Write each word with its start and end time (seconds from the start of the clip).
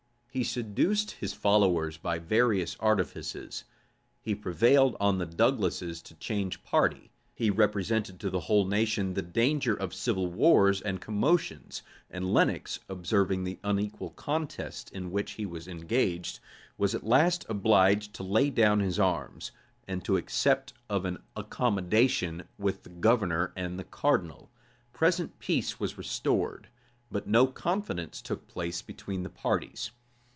He 0.33 0.45
seduced 0.45 1.11
his 1.19 1.33
followers 1.33 1.97
by 1.97 2.17
various 2.17 2.77
artifices; 2.79 3.65
he 4.21 4.33
prevailed 4.33 4.95
on 4.97 5.17
the 5.17 5.25
Douglases 5.25 6.01
to 6.03 6.15
change 6.15 6.63
party; 6.63 7.11
he 7.35 7.49
represented 7.49 8.17
to 8.21 8.29
the 8.29 8.39
whole 8.39 8.65
nation 8.65 9.13
the 9.13 9.21
danger 9.23 9.73
of 9.73 9.93
civil 9.93 10.27
wars 10.27 10.79
and 10.79 11.01
commotions; 11.01 11.81
and 12.09 12.33
Lenox, 12.33 12.79
observing 12.87 13.43
the 13.43 13.59
unequal 13.61 14.11
contest 14.11 14.89
in 14.93 15.11
which 15.11 15.31
he 15.33 15.45
was 15.45 15.67
engaged, 15.67 16.39
was 16.77 16.95
at 16.95 17.03
last 17.03 17.45
obliged 17.49 18.13
to 18.13 18.23
lay 18.23 18.49
down 18.49 18.79
his 18.79 18.97
arms, 18.97 19.51
and 19.85 20.05
to 20.05 20.15
accept 20.15 20.71
of 20.89 21.03
an 21.03 21.21
accommodation 21.35 22.47
with 22.57 22.83
the 22.83 22.89
governor 22.89 23.51
and 23.57 23.77
the 23.77 23.83
cardinal. 23.83 24.49
Present 24.93 25.39
peace 25.39 25.77
was 25.77 25.97
restored; 25.97 26.69
but 27.11 27.27
no 27.27 27.47
confidence 27.47 28.21
took 28.21 28.47
place 28.47 28.81
between 28.81 29.23
the 29.23 29.29
parties. 29.29 29.91